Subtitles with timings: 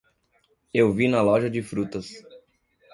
[0.73, 2.07] Eu a vi na loja de frutas